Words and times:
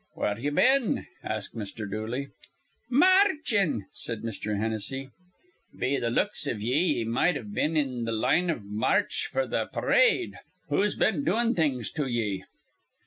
"Where 0.15 0.39
ye 0.39 0.49
been?" 0.49 1.05
asked 1.23 1.55
Mr. 1.55 1.87
Dooley. 1.87 2.29
"Ma 2.89 3.05
archin,'" 3.23 3.85
said 3.91 4.23
Mr. 4.23 4.57
Hennessy. 4.59 5.11
"Be 5.77 5.99
th' 5.99 6.11
looks 6.11 6.47
iv 6.47 6.59
ye, 6.59 6.73
ye 6.93 7.03
might 7.03 7.35
have 7.35 7.53
been 7.53 7.73
th' 8.07 8.11
line 8.11 8.49
iv 8.49 8.63
ma 8.65 8.87
arch 8.93 9.29
f'r 9.31 9.45
th' 9.45 9.71
p'rade. 9.71 10.39
Who's 10.69 10.95
been 10.95 11.23
doin' 11.23 11.53
things 11.53 11.91
to 11.91 12.07
ye?" 12.07 12.45